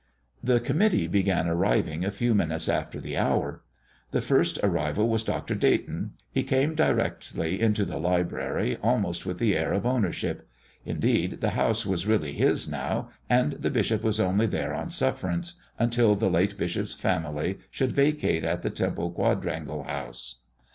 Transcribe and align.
The 0.43 0.59
committee 0.59 1.05
began 1.05 1.47
arriving 1.47 2.03
a 2.03 2.09
few 2.09 2.33
minutes 2.33 2.67
after 2.67 2.99
the 2.99 3.17
hour. 3.17 3.61
The 4.09 4.19
first 4.19 4.57
arrival 4.63 5.07
was 5.07 5.23
Dr. 5.23 5.53
Dayton. 5.53 6.13
He 6.31 6.41
came 6.41 6.73
directly 6.73 7.61
into 7.61 7.85
the 7.85 7.99
library, 7.99 8.77
almost 8.81 9.27
with 9.27 9.37
the 9.37 9.55
air 9.55 9.73
of 9.73 9.85
ownership. 9.85 10.47
Indeed, 10.87 11.33
the 11.39 11.51
house 11.51 11.85
was 11.85 12.07
really 12.07 12.33
his 12.33 12.67
now, 12.67 13.09
and 13.29 13.51
the 13.53 13.69
bishop 13.69 14.01
was 14.01 14.19
only 14.19 14.47
there 14.47 14.73
on 14.73 14.89
sufferance 14.89 15.59
until 15.77 16.15
the 16.15 16.31
late 16.31 16.57
bishop's 16.57 16.95
family 16.95 17.59
should 17.69 17.91
vacate 17.91 18.43
at 18.43 18.63
the 18.63 18.71
temple 18.71 19.11
quadrangle 19.11 19.83
house. 19.83 20.39